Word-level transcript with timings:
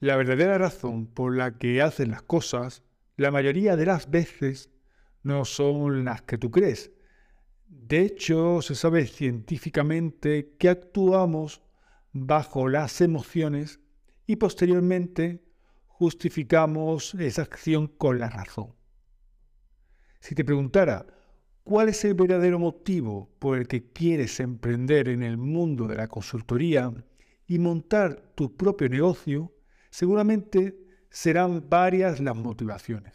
La 0.00 0.16
verdadera 0.16 0.58
razón 0.58 1.06
por 1.06 1.36
la 1.36 1.58
que 1.58 1.82
haces 1.82 2.06
las 2.06 2.22
cosas, 2.22 2.84
la 3.16 3.32
mayoría 3.32 3.74
de 3.76 3.86
las 3.86 4.10
veces, 4.10 4.70
no 5.24 5.44
son 5.44 6.04
las 6.04 6.22
que 6.22 6.38
tú 6.38 6.52
crees. 6.52 6.92
De 7.66 8.02
hecho, 8.02 8.62
se 8.62 8.76
sabe 8.76 9.06
científicamente 9.06 10.54
que 10.56 10.68
actuamos 10.68 11.62
bajo 12.12 12.68
las 12.68 13.00
emociones 13.00 13.80
y 14.26 14.36
posteriormente 14.36 15.42
justificamos 15.86 17.14
esa 17.14 17.42
acción 17.42 17.88
con 17.88 18.20
la 18.20 18.30
razón. 18.30 18.74
Si 20.20 20.34
te 20.36 20.44
preguntara 20.44 21.06
cuál 21.64 21.88
es 21.88 22.04
el 22.04 22.14
verdadero 22.14 22.60
motivo 22.60 23.34
por 23.40 23.58
el 23.58 23.66
que 23.66 23.92
quieres 23.92 24.38
emprender 24.38 25.08
en 25.08 25.24
el 25.24 25.38
mundo 25.38 25.88
de 25.88 25.96
la 25.96 26.06
consultoría 26.06 26.92
y 27.46 27.58
montar 27.58 28.32
tu 28.34 28.56
propio 28.56 28.88
negocio, 28.88 29.52
seguramente 29.90 30.78
serán 31.10 31.68
varias 31.68 32.20
las 32.20 32.36
motivaciones. 32.36 33.14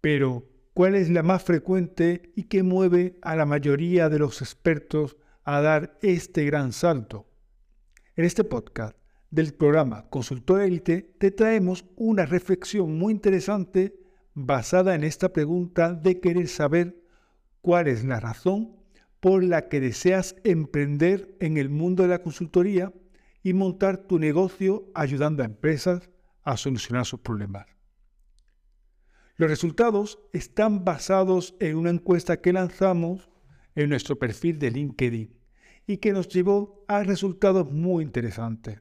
Pero, 0.00 0.48
¿cuál 0.72 0.94
es 0.94 1.10
la 1.10 1.22
más 1.22 1.42
frecuente 1.42 2.32
y 2.34 2.44
que 2.44 2.62
mueve 2.62 3.18
a 3.22 3.36
la 3.36 3.46
mayoría 3.46 4.08
de 4.08 4.18
los 4.18 4.42
expertos 4.42 5.16
a 5.44 5.60
dar 5.60 5.98
este 6.02 6.44
gran 6.44 6.72
salto? 6.72 7.26
En 8.16 8.24
este 8.24 8.44
podcast 8.44 8.96
del 9.30 9.54
programa 9.54 10.08
Consultor 10.10 10.60
Elite 10.60 11.14
te 11.18 11.30
traemos 11.32 11.84
una 11.96 12.24
reflexión 12.26 12.96
muy 12.96 13.12
interesante 13.12 13.98
basada 14.34 14.94
en 14.94 15.04
esta 15.04 15.32
pregunta 15.32 15.92
de 15.92 16.20
querer 16.20 16.48
saber 16.48 17.02
cuál 17.60 17.88
es 17.88 18.04
la 18.04 18.20
razón 18.20 18.76
por 19.20 19.42
la 19.42 19.68
que 19.68 19.80
deseas 19.80 20.36
emprender 20.44 21.36
en 21.40 21.56
el 21.56 21.70
mundo 21.70 22.02
de 22.02 22.10
la 22.10 22.22
consultoría 22.22 22.92
y 23.42 23.54
montar 23.54 23.96
tu 24.06 24.18
negocio 24.18 24.90
ayudando 24.94 25.42
a 25.42 25.46
empresas 25.46 26.10
a 26.44 26.56
solucionar 26.56 27.06
sus 27.06 27.20
problemas. 27.20 27.66
Los 29.36 29.50
resultados 29.50 30.20
están 30.32 30.84
basados 30.84 31.56
en 31.58 31.76
una 31.76 31.90
encuesta 31.90 32.40
que 32.40 32.52
lanzamos 32.52 33.28
en 33.74 33.88
nuestro 33.88 34.16
perfil 34.18 34.58
de 34.58 34.70
LinkedIn 34.70 35.36
y 35.86 35.96
que 35.96 36.12
nos 36.12 36.28
llevó 36.28 36.84
a 36.86 37.02
resultados 37.02 37.70
muy 37.70 38.04
interesantes 38.04 38.78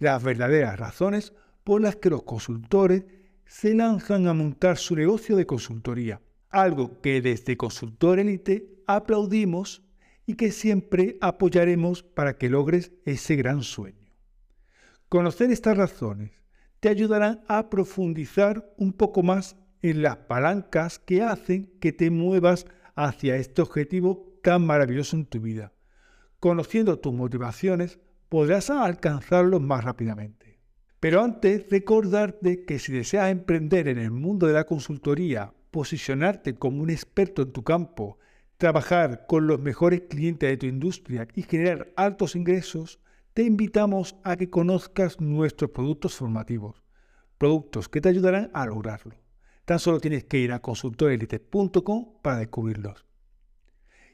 las 0.00 0.22
verdaderas 0.22 0.78
razones 0.78 1.34
por 1.62 1.80
las 1.80 1.96
que 1.96 2.10
los 2.10 2.22
consultores 2.22 3.04
se 3.44 3.74
lanzan 3.74 4.26
a 4.26 4.34
montar 4.34 4.78
su 4.78 4.96
negocio 4.96 5.36
de 5.36 5.46
consultoría, 5.46 6.20
algo 6.48 7.00
que 7.00 7.20
desde 7.20 7.56
Consultor 7.56 8.18
Elite 8.18 8.82
aplaudimos 8.86 9.82
y 10.26 10.34
que 10.34 10.52
siempre 10.52 11.18
apoyaremos 11.20 12.02
para 12.02 12.38
que 12.38 12.48
logres 12.48 12.92
ese 13.04 13.36
gran 13.36 13.62
sueño. 13.62 14.14
Conocer 15.08 15.50
estas 15.50 15.76
razones 15.76 16.39
te 16.80 16.88
ayudarán 16.88 17.42
a 17.46 17.70
profundizar 17.70 18.74
un 18.78 18.92
poco 18.92 19.22
más 19.22 19.56
en 19.82 20.02
las 20.02 20.16
palancas 20.16 20.98
que 20.98 21.22
hacen 21.22 21.72
que 21.80 21.92
te 21.92 22.10
muevas 22.10 22.66
hacia 22.94 23.36
este 23.36 23.62
objetivo 23.62 24.38
tan 24.42 24.66
maravilloso 24.66 25.16
en 25.16 25.26
tu 25.26 25.40
vida. 25.40 25.72
Conociendo 26.38 26.98
tus 26.98 27.12
motivaciones, 27.12 27.98
podrás 28.28 28.70
alcanzarlo 28.70 29.60
más 29.60 29.84
rápidamente. 29.84 30.58
Pero 31.00 31.22
antes, 31.22 31.68
recordarte 31.70 32.64
que 32.64 32.78
si 32.78 32.92
deseas 32.92 33.30
emprender 33.30 33.88
en 33.88 33.98
el 33.98 34.10
mundo 34.10 34.46
de 34.46 34.52
la 34.52 34.64
consultoría, 34.64 35.54
posicionarte 35.70 36.54
como 36.54 36.82
un 36.82 36.90
experto 36.90 37.42
en 37.42 37.52
tu 37.52 37.62
campo, 37.62 38.18
trabajar 38.58 39.26
con 39.26 39.46
los 39.46 39.60
mejores 39.60 40.02
clientes 40.08 40.48
de 40.48 40.56
tu 40.58 40.66
industria 40.66 41.26
y 41.34 41.42
generar 41.42 41.92
altos 41.96 42.36
ingresos, 42.36 43.00
te 43.34 43.44
invitamos 43.44 44.16
a 44.24 44.36
que 44.36 44.50
conozcas 44.50 45.20
nuestros 45.20 45.70
productos 45.70 46.16
formativos, 46.16 46.82
productos 47.38 47.88
que 47.88 48.00
te 48.00 48.08
ayudarán 48.08 48.50
a 48.54 48.66
lograrlo. 48.66 49.14
Tan 49.64 49.78
solo 49.78 50.00
tienes 50.00 50.24
que 50.24 50.38
ir 50.38 50.52
a 50.52 50.60
consultorelite.com 50.60 52.20
para 52.22 52.38
descubrirlos. 52.38 53.06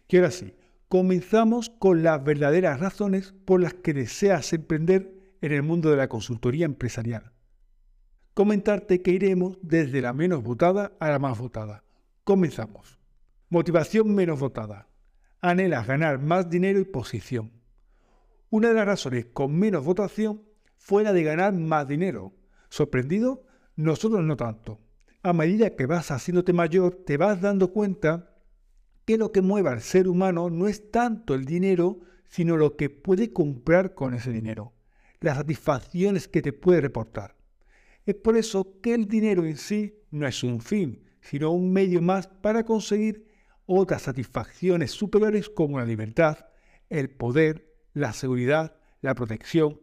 Y 0.09 0.17
ahora 0.17 0.31
sí, 0.31 0.55
comenzamos 0.89 1.71
con 1.71 2.03
las 2.03 2.23
verdaderas 2.23 2.79
razones 2.79 3.35
por 3.45 3.61
las 3.63 3.75
que 3.75 3.95
deseas 3.95 4.53
emprender 4.53 5.35
en 5.41 5.53
el 5.53 5.63
mundo 5.63 5.91
de 5.91 5.97
la 5.97 6.09
consultoría 6.09 6.67
empresarial. 6.67 7.33
Comentarte 8.35 9.01
que 9.01 9.13
iremos 9.13 9.59
desde 9.63 10.03
la 10.03 10.13
menos 10.13 10.43
votada 10.43 10.93
a 11.01 11.09
la 11.09 11.19
más 11.19 11.39
votada. 11.39 11.85
Comenzamos. 12.23 12.99
Motivación 13.49 14.15
menos 14.15 14.39
votada. 14.39 14.89
Anhelas 15.41 15.87
ganar 15.87 16.19
más 16.19 16.51
dinero 16.51 16.79
y 16.81 16.85
posición. 16.85 17.56
Una 18.49 18.69
de 18.69 18.75
las 18.75 18.87
razones 18.87 19.27
con 19.33 19.59
menos 19.59 19.85
votación 19.85 20.43
fue 20.77 21.03
la 21.03 21.13
de 21.13 21.25
ganar 21.25 21.53
más 21.53 21.89
dinero. 21.89 22.33
¿Sorprendido? 22.69 23.45
Nosotros 23.75 24.23
no 24.23 24.37
tanto. 24.37 24.81
A 25.23 25.33
medida 25.33 25.75
que 25.75 25.87
vas 25.87 26.13
haciéndote 26.13 26.53
mayor, 26.53 27.03
te 27.05 27.17
vas 27.17 27.41
dando 27.41 27.73
cuenta 27.73 28.37
que 29.05 29.19
lo 29.19 29.33
que 29.33 29.43
mueve 29.43 29.71
al 29.71 29.81
ser 29.81 30.07
humano 30.07 30.51
no 30.51 30.69
es 30.69 30.93
tanto 30.93 31.35
el 31.35 31.45
dinero, 31.45 32.01
sino 32.29 32.57
lo 32.57 32.77
que 32.77 32.91
puede 32.91 33.33
comprar 33.33 33.95
con 33.95 34.15
ese 34.15 34.31
dinero, 34.31 34.75
las 35.21 35.37
satisfacciones 35.37 36.29
que 36.29 36.43
te 36.43 36.53
puede 36.53 36.81
reportar. 36.81 37.37
Es 38.05 38.15
por 38.15 38.37
eso 38.37 38.81
que 38.81 38.95
el 38.95 39.09
dinero 39.09 39.45
en 39.45 39.57
sí 39.57 39.99
no 40.13 40.27
es 40.27 40.45
un 40.45 40.61
fin, 40.61 41.05
sino 41.21 41.51
un 41.51 41.73
medio 41.73 42.01
más 42.01 42.29
para 42.29 42.65
conseguir 42.65 43.27
otras 43.67 44.03
satisfacciones 44.03 44.93
superiores 44.93 45.49
como 45.49 45.81
la 45.81 45.85
libertad, 45.85 46.39
el 46.89 47.11
poder, 47.11 47.76
la 47.97 48.13
seguridad, 48.13 48.77
la 49.01 49.15
protección. 49.15 49.81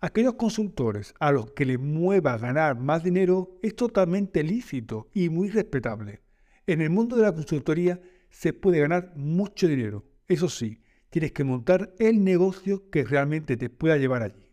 Aquellos 0.00 0.34
consultores 0.34 1.14
a 1.20 1.30
los 1.30 1.52
que 1.52 1.64
les 1.64 1.78
mueva 1.78 2.36
ganar 2.38 2.76
más 2.76 3.04
dinero 3.04 3.56
es 3.62 3.76
totalmente 3.76 4.42
lícito 4.42 5.08
y 5.14 5.28
muy 5.28 5.48
respetable. 5.48 6.22
En 6.66 6.80
el 6.80 6.90
mundo 6.90 7.14
de 7.14 7.22
la 7.22 7.32
consultoría 7.32 8.00
se 8.30 8.52
puede 8.52 8.80
ganar 8.80 9.12
mucho 9.14 9.68
dinero. 9.68 10.04
Eso 10.26 10.48
sí, 10.48 10.82
tienes 11.08 11.30
que 11.30 11.44
montar 11.44 11.94
el 12.00 12.24
negocio 12.24 12.90
que 12.90 13.04
realmente 13.04 13.56
te 13.56 13.70
pueda 13.70 13.96
llevar 13.96 14.24
allí. 14.24 14.50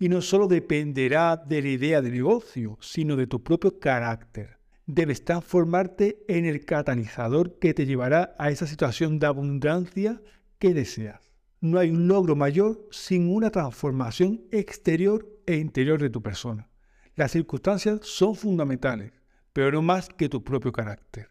Y 0.00 0.08
no 0.08 0.20
solo 0.20 0.48
dependerá 0.48 1.36
de 1.36 1.62
la 1.62 1.68
idea 1.68 2.02
de 2.02 2.10
negocio, 2.10 2.76
sino 2.80 3.14
de 3.14 3.28
tu 3.28 3.40
propio 3.40 3.78
carácter. 3.78 4.58
Debes 4.84 5.24
transformarte 5.24 6.24
en 6.26 6.44
el 6.44 6.64
catalizador 6.64 7.60
que 7.60 7.72
te 7.72 7.86
llevará 7.86 8.34
a 8.36 8.50
esa 8.50 8.66
situación 8.66 9.20
de 9.20 9.26
abundancia 9.26 10.20
que 10.58 10.74
deseas. 10.74 11.25
No 11.66 11.80
hay 11.80 11.90
un 11.90 12.06
logro 12.06 12.36
mayor 12.36 12.86
sin 12.92 13.28
una 13.28 13.50
transformación 13.50 14.46
exterior 14.52 15.28
e 15.46 15.56
interior 15.56 16.00
de 16.00 16.10
tu 16.10 16.22
persona. 16.22 16.70
Las 17.16 17.32
circunstancias 17.32 18.02
son 18.04 18.36
fundamentales, 18.36 19.10
pero 19.52 19.72
no 19.72 19.82
más 19.82 20.08
que 20.08 20.28
tu 20.28 20.44
propio 20.44 20.70
carácter. 20.70 21.28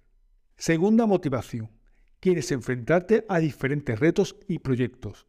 Segunda 0.58 1.06
motivación, 1.06 1.72
quieres 2.20 2.52
enfrentarte 2.52 3.26
a 3.30 3.40
diferentes 3.40 3.98
retos 3.98 4.36
y 4.50 4.60
proyectos. 4.60 5.26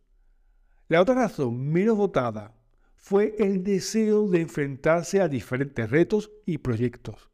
La 0.88 1.00
otra 1.00 1.14
razón 1.14 1.68
menos 1.68 1.96
votada 1.96 2.56
fue 2.96 3.36
el 3.38 3.62
deseo 3.62 4.26
de 4.28 4.40
enfrentarse 4.40 5.20
a 5.20 5.28
diferentes 5.28 5.88
retos 5.88 6.32
y 6.46 6.58
proyectos. 6.58 7.30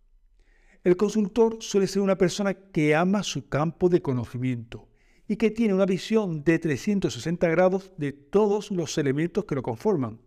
El 0.84 0.98
consultor 0.98 1.56
suele 1.60 1.86
ser 1.86 2.02
una 2.02 2.18
persona 2.18 2.52
que 2.52 2.94
ama 2.94 3.22
su 3.22 3.48
campo 3.48 3.88
de 3.88 4.02
conocimiento 4.02 4.91
y 5.28 5.36
que 5.36 5.50
tiene 5.50 5.74
una 5.74 5.86
visión 5.86 6.42
de 6.44 6.58
360 6.58 7.48
grados 7.48 7.92
de 7.96 8.12
todos 8.12 8.70
los 8.70 8.98
elementos 8.98 9.44
que 9.44 9.54
lo 9.54 9.62
conforman. 9.62 10.20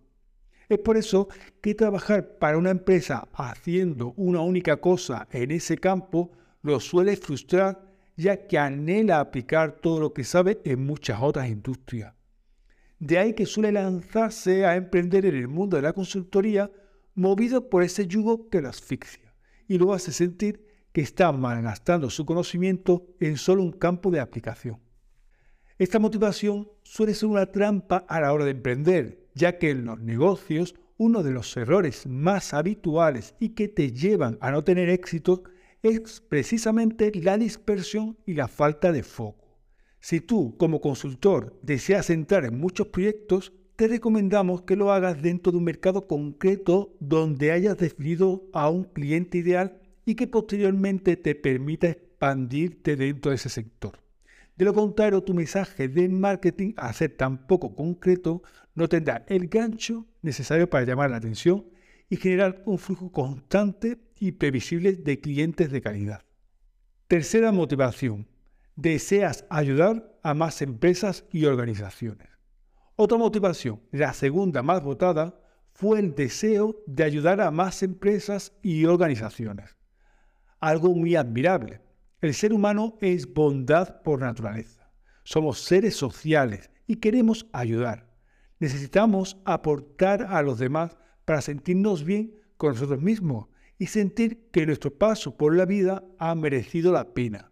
Es 0.67 0.79
por 0.79 0.97
eso 0.97 1.27
que 1.61 1.75
trabajar 1.75 2.37
para 2.39 2.57
una 2.57 2.71
empresa 2.71 3.27
haciendo 3.33 4.13
una 4.17 4.41
única 4.41 4.77
cosa 4.77 5.27
en 5.31 5.51
ese 5.51 5.77
campo 5.77 6.31
lo 6.61 6.79
suele 6.79 7.15
frustrar 7.15 7.85
ya 8.17 8.47
que 8.47 8.57
anhela 8.57 9.19
aplicar 9.19 9.79
todo 9.81 9.99
lo 9.99 10.13
que 10.13 10.23
sabe 10.23 10.61
en 10.63 10.85
muchas 10.85 11.21
otras 11.21 11.49
industrias. 11.49 12.13
De 12.97 13.17
ahí 13.19 13.33
que 13.33 13.45
suele 13.45 13.71
lanzarse 13.71 14.65
a 14.65 14.75
emprender 14.75 15.25
en 15.25 15.35
el 15.35 15.47
mundo 15.47 15.75
de 15.75 15.83
la 15.83 15.93
consultoría 15.93 16.71
movido 17.13 17.69
por 17.69 17.83
ese 17.83 18.07
yugo 18.07 18.49
que 18.49 18.61
lo 18.61 18.69
asfixia 18.69 19.35
y 19.67 19.77
lo 19.77 19.93
hace 19.93 20.11
sentir 20.11 20.65
que 20.91 21.01
está 21.01 21.31
malgastando 21.31 22.09
su 22.09 22.25
conocimiento 22.25 23.05
en 23.19 23.37
solo 23.37 23.63
un 23.63 23.73
campo 23.73 24.11
de 24.11 24.21
aplicación. 24.21 24.84
Esta 25.77 25.99
motivación 25.99 26.69
suele 26.83 27.13
ser 27.13 27.27
una 27.27 27.47
trampa 27.47 28.05
a 28.07 28.21
la 28.21 28.31
hora 28.31 28.45
de 28.45 28.51
emprender, 28.51 29.27
ya 29.33 29.57
que 29.57 29.71
en 29.71 29.83
los 29.83 29.99
negocios 29.99 30.73
uno 30.95 31.21
de 31.21 31.31
los 31.31 31.57
errores 31.57 32.07
más 32.07 32.53
habituales 32.53 33.35
y 33.41 33.49
que 33.49 33.67
te 33.67 33.91
llevan 33.91 34.37
a 34.39 34.51
no 34.51 34.63
tener 34.63 34.87
éxito 34.87 35.43
es 35.83 36.21
precisamente 36.21 37.11
la 37.13 37.37
dispersión 37.37 38.17
y 38.25 38.35
la 38.35 38.47
falta 38.47 38.93
de 38.93 39.03
foco. 39.03 39.59
Si 39.99 40.21
tú 40.21 40.55
como 40.57 40.79
consultor 40.79 41.59
deseas 41.61 42.09
entrar 42.09 42.45
en 42.45 42.57
muchos 42.57 42.87
proyectos, 42.87 43.51
te 43.75 43.89
recomendamos 43.89 44.61
que 44.61 44.77
lo 44.77 44.93
hagas 44.93 45.21
dentro 45.21 45.51
de 45.51 45.57
un 45.57 45.65
mercado 45.65 46.07
concreto 46.07 46.95
donde 47.01 47.51
hayas 47.51 47.77
definido 47.77 48.47
a 48.53 48.69
un 48.69 48.85
cliente 48.85 49.39
ideal 49.39 49.81
y 50.05 50.15
que 50.15 50.27
posteriormente 50.27 51.17
te 51.17 51.35
permita 51.35 51.89
expandirte 51.89 52.95
dentro 52.95 53.31
de 53.31 53.35
ese 53.35 53.49
sector. 53.49 54.04
De 54.55 54.63
lo 54.63 54.73
contrario, 54.73 55.21
tu 55.21 55.33
mensaje 55.33 55.89
de 55.89 56.07
marketing, 56.07 56.73
a 56.77 56.93
ser 56.93 57.17
tan 57.17 57.45
poco 57.45 57.75
concreto, 57.75 58.41
no 58.73 58.87
tendrá 58.87 59.25
el 59.27 59.47
gancho 59.47 60.05
necesario 60.21 60.69
para 60.69 60.85
llamar 60.85 61.11
la 61.11 61.17
atención 61.17 61.65
y 62.09 62.17
generar 62.17 62.63
un 62.65 62.77
flujo 62.77 63.11
constante 63.11 63.99
y 64.17 64.33
previsible 64.33 64.93
de 64.93 65.19
clientes 65.19 65.71
de 65.71 65.81
calidad. 65.81 66.21
Tercera 67.07 67.51
motivación. 67.51 68.27
Deseas 68.75 69.45
ayudar 69.49 70.17
a 70.21 70.33
más 70.33 70.61
empresas 70.61 71.25
y 71.31 71.45
organizaciones. 71.45 72.29
Otra 72.95 73.17
motivación, 73.17 73.81
la 73.91 74.13
segunda 74.13 74.63
más 74.63 74.81
votada, 74.83 75.39
fue 75.73 75.99
el 75.99 76.15
deseo 76.15 76.81
de 76.87 77.03
ayudar 77.03 77.41
a 77.41 77.51
más 77.51 77.83
empresas 77.83 78.53
y 78.61 78.85
organizaciones. 78.85 79.75
Algo 80.61 80.93
muy 80.93 81.17
admirable. 81.17 81.81
El 82.21 82.33
ser 82.33 82.53
humano 82.53 82.97
es 83.01 83.33
bondad 83.33 84.01
por 84.01 84.19
naturaleza. 84.19 84.91
Somos 85.23 85.59
seres 85.59 85.95
sociales 85.95 86.69
y 86.87 86.97
queremos 86.97 87.47
ayudar. 87.53 88.09
Necesitamos 88.59 89.37
aportar 89.45 90.23
a 90.23 90.41
los 90.41 90.59
demás 90.59 90.97
para 91.25 91.41
sentirnos 91.41 92.03
bien 92.03 92.35
con 92.57 92.73
nosotros 92.73 93.01
mismos 93.01 93.47
y 93.77 93.87
sentir 93.87 94.49
que 94.51 94.65
nuestro 94.65 94.97
paso 94.97 95.35
por 95.35 95.55
la 95.55 95.65
vida 95.65 96.03
ha 96.17 96.33
merecido 96.35 96.91
la 96.91 97.13
pena. 97.13 97.51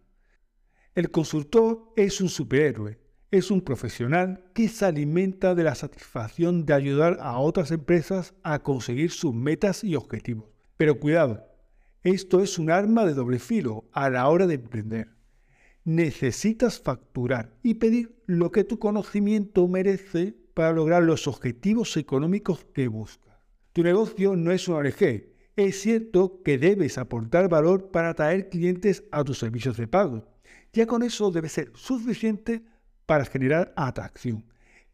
El 0.94 1.10
consultor 1.10 1.92
es 1.96 2.20
un 2.20 2.28
superhéroe 2.28 3.04
es 3.38 3.50
un 3.50 3.62
profesional 3.62 4.44
que 4.54 4.68
se 4.68 4.84
alimenta 4.84 5.56
de 5.56 5.64
la 5.64 5.74
satisfacción 5.74 6.64
de 6.64 6.72
ayudar 6.72 7.18
a 7.20 7.38
otras 7.40 7.72
empresas 7.72 8.32
a 8.44 8.60
conseguir 8.60 9.10
sus 9.10 9.34
metas 9.34 9.82
y 9.82 9.96
objetivos. 9.96 10.46
Pero 10.76 11.00
cuidado, 11.00 11.44
esto 12.04 12.40
es 12.42 12.58
un 12.58 12.70
arma 12.70 13.04
de 13.06 13.14
doble 13.14 13.38
filo 13.38 13.88
a 13.92 14.10
la 14.10 14.28
hora 14.28 14.46
de 14.46 14.54
emprender. 14.54 15.08
Necesitas 15.84 16.78
facturar 16.78 17.54
y 17.62 17.74
pedir 17.74 18.14
lo 18.26 18.52
que 18.52 18.64
tu 18.64 18.78
conocimiento 18.78 19.66
merece 19.68 20.36
para 20.54 20.72
lograr 20.72 21.02
los 21.02 21.26
objetivos 21.26 21.96
económicos 21.96 22.64
que 22.72 22.88
buscas. 22.88 23.34
Tu 23.72 23.82
negocio 23.82 24.36
no 24.36 24.52
es 24.52 24.68
un 24.68 24.76
ONG. 24.76 25.34
Es 25.56 25.80
cierto 25.80 26.42
que 26.44 26.58
debes 26.58 26.98
aportar 26.98 27.48
valor 27.48 27.90
para 27.90 28.10
atraer 28.10 28.48
clientes 28.48 29.04
a 29.10 29.24
tus 29.24 29.38
servicios 29.38 29.76
de 29.76 29.88
pago. 29.88 30.28
Ya 30.72 30.86
con 30.86 31.02
eso 31.02 31.30
debe 31.30 31.48
ser 31.48 31.72
suficiente 31.74 32.62
para 33.06 33.24
generar 33.24 33.72
atracción. 33.76 34.44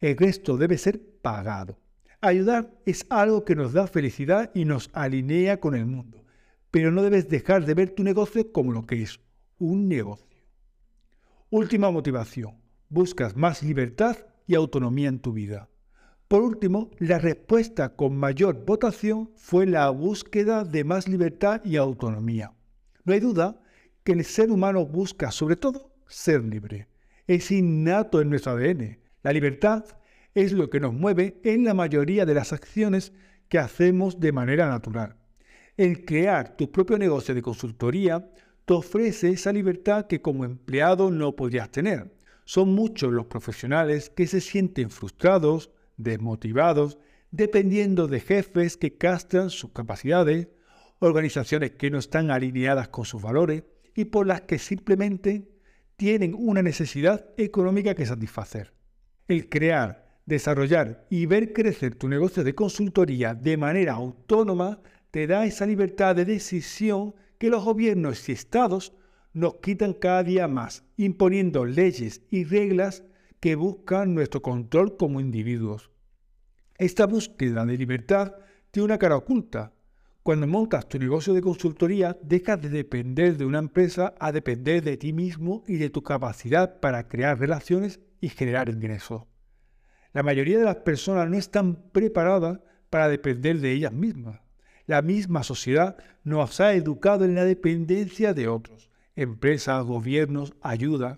El 0.00 0.16
resto 0.16 0.56
debe 0.56 0.78
ser 0.78 1.00
pagado. 1.22 1.78
Ayudar 2.20 2.70
es 2.86 3.04
algo 3.08 3.44
que 3.44 3.56
nos 3.56 3.72
da 3.72 3.86
felicidad 3.86 4.50
y 4.54 4.64
nos 4.64 4.90
alinea 4.92 5.58
con 5.58 5.74
el 5.74 5.86
mundo, 5.86 6.24
pero 6.70 6.90
no 6.90 7.02
debes 7.02 7.28
dejar 7.28 7.64
de 7.64 7.74
ver 7.74 7.90
tu 7.90 8.02
negocio 8.02 8.52
como 8.52 8.72
lo 8.72 8.86
que 8.86 9.02
es, 9.02 9.20
un 9.58 9.88
negocio. 9.88 10.26
Última 11.50 11.90
motivación. 11.90 12.60
Buscas 12.88 13.36
más 13.36 13.62
libertad 13.62 14.16
y 14.46 14.54
autonomía 14.54 15.08
en 15.08 15.20
tu 15.20 15.32
vida. 15.32 15.68
Por 16.28 16.42
último, 16.42 16.90
la 16.98 17.18
respuesta 17.18 17.96
con 17.96 18.16
mayor 18.16 18.64
votación 18.64 19.30
fue 19.36 19.66
la 19.66 19.90
búsqueda 19.90 20.64
de 20.64 20.84
más 20.84 21.08
libertad 21.08 21.60
y 21.64 21.76
autonomía. 21.76 22.52
No 23.04 23.12
hay 23.12 23.20
duda 23.20 23.60
que 24.04 24.12
el 24.12 24.24
ser 24.24 24.50
humano 24.50 24.86
busca 24.86 25.30
sobre 25.30 25.56
todo 25.56 25.92
ser 26.06 26.42
libre 26.44 26.90
es 27.34 27.52
innato 27.52 28.20
en 28.20 28.28
nuestro 28.28 28.52
ADN. 28.52 28.98
La 29.22 29.32
libertad 29.32 29.84
es 30.34 30.52
lo 30.52 30.68
que 30.68 30.80
nos 30.80 30.92
mueve 30.92 31.40
en 31.44 31.64
la 31.64 31.74
mayoría 31.74 32.26
de 32.26 32.34
las 32.34 32.52
acciones 32.52 33.12
que 33.48 33.60
hacemos 33.60 34.18
de 34.18 34.32
manera 34.32 34.68
natural. 34.68 35.16
El 35.80 36.04
crear 36.04 36.58
tu 36.58 36.70
propio 36.70 36.98
negocio 36.98 37.34
de 37.34 37.40
consultoría 37.40 38.30
te 38.66 38.74
ofrece 38.74 39.30
esa 39.30 39.50
libertad 39.50 40.06
que 40.06 40.20
como 40.20 40.44
empleado 40.44 41.10
no 41.10 41.34
podrías 41.34 41.70
tener. 41.70 42.12
Son 42.44 42.74
muchos 42.74 43.10
los 43.10 43.24
profesionales 43.24 44.10
que 44.10 44.26
se 44.26 44.42
sienten 44.42 44.90
frustrados, 44.90 45.70
desmotivados, 45.96 46.98
dependiendo 47.30 48.08
de 48.08 48.20
jefes 48.20 48.76
que 48.76 48.98
castran 48.98 49.48
sus 49.48 49.70
capacidades, 49.70 50.48
organizaciones 50.98 51.70
que 51.70 51.90
no 51.90 51.98
están 51.98 52.30
alineadas 52.30 52.88
con 52.88 53.06
sus 53.06 53.22
valores 53.22 53.64
y 53.94 54.04
por 54.04 54.26
las 54.26 54.42
que 54.42 54.58
simplemente 54.58 55.48
tienen 55.96 56.34
una 56.36 56.60
necesidad 56.60 57.24
económica 57.38 57.94
que 57.94 58.04
satisfacer. 58.04 58.74
El 59.28 59.48
crear, 59.48 60.18
desarrollar 60.26 61.06
y 61.08 61.24
ver 61.24 61.54
crecer 61.54 61.94
tu 61.94 62.06
negocio 62.06 62.44
de 62.44 62.54
consultoría 62.54 63.32
de 63.32 63.56
manera 63.56 63.94
autónoma 63.94 64.82
te 65.10 65.26
da 65.26 65.44
esa 65.44 65.66
libertad 65.66 66.16
de 66.16 66.24
decisión 66.24 67.14
que 67.38 67.50
los 67.50 67.64
gobiernos 67.64 68.28
y 68.28 68.32
estados 68.32 68.92
nos 69.32 69.56
quitan 69.56 69.94
cada 69.94 70.22
día 70.22 70.48
más, 70.48 70.84
imponiendo 70.96 71.64
leyes 71.64 72.22
y 72.30 72.44
reglas 72.44 73.04
que 73.40 73.54
buscan 73.54 74.14
nuestro 74.14 74.42
control 74.42 74.96
como 74.96 75.20
individuos. 75.20 75.90
Esta 76.78 77.06
búsqueda 77.06 77.64
de 77.64 77.76
libertad 77.76 78.34
tiene 78.70 78.84
una 78.84 78.98
cara 78.98 79.16
oculta, 79.16 79.72
cuando 80.22 80.46
montas 80.46 80.86
tu 80.86 80.98
negocio 80.98 81.32
de 81.32 81.40
consultoría, 81.40 82.18
dejas 82.22 82.60
de 82.60 82.68
depender 82.68 83.38
de 83.38 83.46
una 83.46 83.58
empresa 83.58 84.14
a 84.20 84.32
depender 84.32 84.82
de 84.82 84.98
ti 84.98 85.14
mismo 85.14 85.64
y 85.66 85.76
de 85.76 85.88
tu 85.88 86.02
capacidad 86.02 86.78
para 86.78 87.08
crear 87.08 87.38
relaciones 87.38 88.00
y 88.20 88.28
generar 88.28 88.68
ingresos. 88.68 89.22
La 90.12 90.22
mayoría 90.22 90.58
de 90.58 90.64
las 90.64 90.76
personas 90.76 91.28
no 91.30 91.38
están 91.38 91.90
preparadas 91.90 92.60
para 92.90 93.08
depender 93.08 93.60
de 93.60 93.72
ellas 93.72 93.92
mismas. 93.92 94.40
La 94.90 95.02
misma 95.02 95.44
sociedad 95.44 95.96
nos 96.24 96.60
ha 96.60 96.74
educado 96.74 97.24
en 97.24 97.36
la 97.36 97.44
dependencia 97.44 98.34
de 98.34 98.48
otros, 98.48 98.90
empresas, 99.14 99.84
gobiernos, 99.84 100.52
ayudas. 100.62 101.16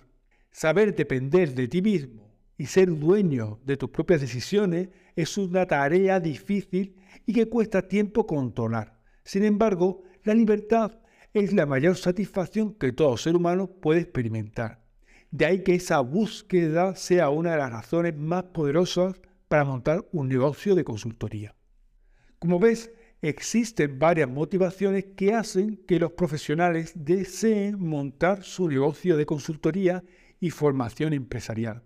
Saber 0.50 0.94
depender 0.94 1.54
de 1.54 1.69
ti 1.69 1.80
mismo 1.80 2.30
y 2.58 2.66
ser 2.66 2.94
dueño 2.94 3.60
de 3.64 3.78
tus 3.78 3.88
propias 3.88 4.20
decisiones 4.20 4.90
es 5.16 5.38
una 5.38 5.66
tarea 5.66 6.20
difícil 6.20 6.96
y 7.24 7.32
que 7.32 7.48
cuesta 7.48 7.88
tiempo 7.88 8.26
controlar. 8.26 9.00
Sin 9.24 9.42
embargo, 9.42 10.02
la 10.22 10.34
libertad 10.34 10.92
es 11.32 11.54
la 11.54 11.64
mayor 11.64 11.96
satisfacción 11.96 12.74
que 12.74 12.92
todo 12.92 13.16
ser 13.16 13.36
humano 13.36 13.69
puede 13.69 14.00
experimentar. 14.00 14.82
De 15.30 15.46
ahí 15.46 15.62
que 15.62 15.76
esa 15.76 16.00
búsqueda 16.00 16.94
sea 16.94 17.30
una 17.30 17.52
de 17.52 17.56
las 17.56 17.72
razones 17.72 18.14
más 18.19 18.42
poderosas 18.42 19.14
para 19.48 19.64
montar 19.64 20.04
un 20.12 20.28
negocio 20.28 20.74
de 20.74 20.84
consultoría. 20.84 21.54
Como 22.38 22.58
ves, 22.58 22.90
existen 23.22 24.00
varias 24.00 24.28
motivaciones 24.28 25.04
que 25.16 25.32
hacen 25.32 25.76
que 25.86 26.00
los 26.00 26.12
profesionales 26.12 26.92
deseen 26.96 27.78
montar 27.78 28.42
su 28.42 28.69
negocio 28.69 29.16
de 29.16 29.26
consultoría 29.26 30.02
y 30.40 30.50
formación 30.50 31.12
empresarial. 31.12 31.84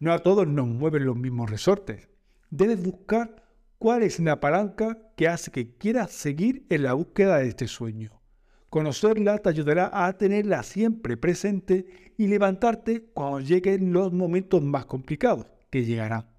No 0.00 0.12
a 0.12 0.18
todos 0.18 0.48
nos 0.48 0.66
mueven 0.66 1.06
los 1.06 1.16
mismos 1.16 1.48
resortes. 1.48 2.08
Debes 2.50 2.82
buscar 2.82 3.44
cuál 3.78 4.02
es 4.02 4.18
la 4.18 4.40
palanca 4.40 4.98
que 5.16 5.28
hace 5.28 5.52
que 5.52 5.76
quieras 5.76 6.10
seguir 6.10 6.66
en 6.68 6.82
la 6.82 6.94
búsqueda 6.94 7.38
de 7.38 7.48
este 7.48 7.68
sueño. 7.68 8.20
Conocerla 8.68 9.38
te 9.38 9.50
ayudará 9.50 9.90
a 9.92 10.12
tenerla 10.18 10.64
siempre 10.64 11.16
presente 11.16 12.12
y 12.18 12.26
levantarte 12.26 13.04
cuando 13.14 13.38
lleguen 13.38 13.92
los 13.92 14.12
momentos 14.12 14.62
más 14.62 14.86
complicados, 14.86 15.46
que 15.70 15.84
llegarán. 15.84 16.31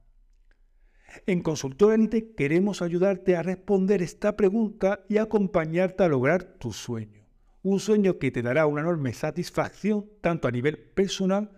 En 1.26 1.42
Consultor 1.42 1.94
Elite 1.94 2.34
queremos 2.36 2.82
ayudarte 2.82 3.36
a 3.36 3.44
responder 3.44 4.02
esta 4.02 4.36
pregunta 4.36 5.06
y 5.08 5.18
acompañarte 5.18 6.04
a 6.04 6.08
lograr 6.08 6.44
tu 6.44 6.74
sueño. 6.74 7.24
Un 7.62 7.80
sueño 7.80 8.18
que 8.18 8.32
te 8.32 8.42
dará 8.42 8.66
una 8.66 8.82
enorme 8.82 9.14
satisfacción 9.14 10.10
tanto 10.22 10.48
a 10.48 10.52
nivel 10.52 10.78
personal 10.78 11.52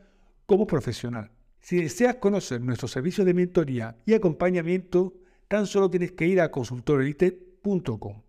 como 0.46 0.68
profesional. 0.68 1.32
Si 1.60 1.78
deseas 1.78 2.18
conocer 2.18 2.62
nuestro 2.62 2.88
servicio 2.88 3.26
de 3.26 3.34
mentoría 3.34 3.98
y 4.06 4.14
acompañamiento, 4.14 5.16
tan 5.48 5.66
solo 5.66 5.90
tienes 5.90 6.12
que 6.12 6.28
ir 6.28 6.42
a 6.42 6.52
consultorelite.com. 6.52 8.22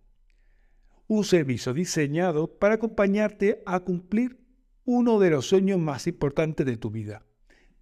Un 1.07 1.23
servicio 1.23 1.73
diseñado 1.73 2.57
para 2.57 2.75
acompañarte 2.75 3.61
a 3.65 3.81
cumplir 3.81 4.39
uno 4.85 5.19
de 5.19 5.29
los 5.29 5.45
sueños 5.45 5.79
más 5.79 6.07
importantes 6.07 6.65
de 6.65 6.77
tu 6.77 6.89
vida, 6.89 7.25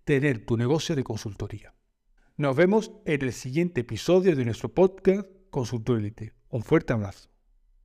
tener 0.04 0.46
tu 0.46 0.58
negocio 0.58 0.96
de 0.96 1.04
consultoría. 1.04 1.75
Nos 2.38 2.54
vemos 2.58 2.92
en 3.06 3.22
el 3.22 3.32
siguiente 3.32 3.80
episodio 3.80 4.36
de 4.36 4.44
nuestro 4.44 4.68
podcast 4.68 5.26
Consultor 5.52 6.02
Un 6.50 6.64
fuerte 6.64 6.92
abrazo. 6.92 7.30